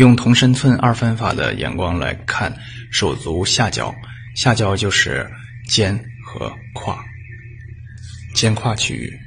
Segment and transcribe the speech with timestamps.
[0.00, 2.50] 用同身寸二分法的眼光来看
[2.90, 3.94] 手足下焦，
[4.34, 5.30] 下焦就是
[5.68, 6.98] 肩和胯，
[8.34, 9.20] 肩胯区域，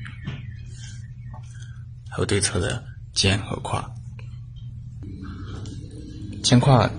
[2.09, 2.83] 还有对侧的
[3.13, 3.87] 肩和胯。
[6.43, 6.89] 肩胯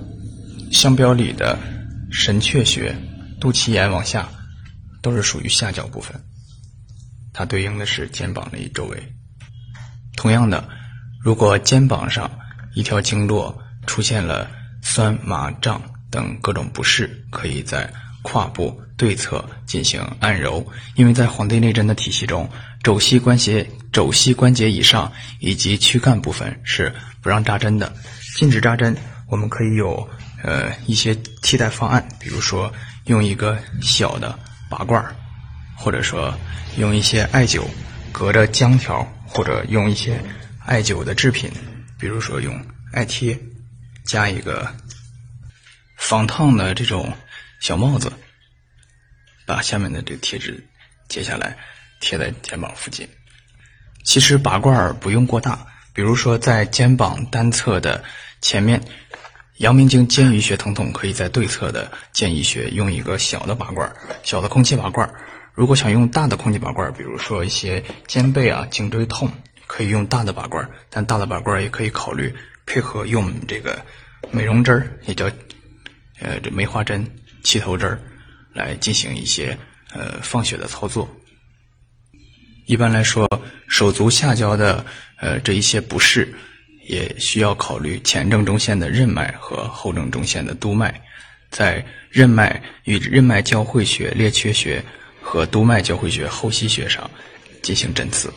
[0.70, 1.58] 相标里的
[2.12, 2.96] 神阙穴、
[3.40, 4.28] 肚脐眼往下，
[5.02, 6.14] 都是属于下焦部分，
[7.32, 9.02] 它对应的是肩膀的一周围。
[10.16, 10.68] 同样的，
[11.20, 12.30] 如果肩膀上
[12.76, 14.50] 一条经络出现了
[14.82, 15.80] 酸麻胀
[16.10, 20.66] 等各种不适，可以在胯部对侧进行按揉。
[20.94, 22.48] 因为在《黄帝内针》的体系中，
[22.82, 25.10] 肘膝关节、肘膝关节以上
[25.40, 27.92] 以及躯干部分是不让扎针的，
[28.36, 28.96] 禁止扎针。
[29.28, 30.08] 我们可以有
[30.42, 32.72] 呃一些替代方案，比如说
[33.06, 34.38] 用一个小的
[34.68, 35.14] 拔罐儿，
[35.76, 36.32] 或者说
[36.76, 37.62] 用一些艾灸，
[38.12, 39.06] 隔着姜条。
[39.26, 40.22] 或者用一些
[40.64, 41.50] 艾灸的制品，
[41.98, 42.56] 比如说用
[42.92, 43.36] 艾贴，
[44.04, 44.74] 加一个
[45.96, 47.12] 防烫的这种
[47.60, 48.12] 小帽子，
[49.46, 50.66] 把下面的这个贴纸
[51.08, 51.56] 揭下来
[52.00, 53.08] 贴在肩膀附近。
[54.04, 58.04] 其实拔罐儿不用过大，比如说在肩膀单侧的
[58.42, 58.82] 前面，
[59.56, 65.14] 阳明经肩俞穴疼痛，可以在对侧的肩俞穴用一个小的拔罐儿，小的空气拔罐儿。
[65.54, 69.30] 如果想用大的空气拔罐儿，比如说一些肩背啊、颈椎痛，
[69.66, 70.70] 可以用大的拔罐儿。
[70.90, 72.34] 但大的拔罐儿也可以考虑
[72.66, 73.80] 配合用这个
[74.30, 75.26] 美容针儿，也叫
[76.20, 77.04] 呃这梅花针、
[77.42, 78.00] 气头针儿，
[78.52, 79.56] 来进行一些
[79.92, 81.08] 呃放血的操作。
[82.66, 83.28] 一般来说，
[83.68, 84.84] 手足下焦的
[85.18, 86.34] 呃这一些不适，
[86.88, 91.00] 也需要考虑前正中线的任脉和后正中线的督脉，
[91.50, 94.84] 在任脉与任脉交汇穴、列缺穴。
[95.26, 97.10] 和督脉交汇穴、后溪穴上
[97.62, 98.30] 进行针刺。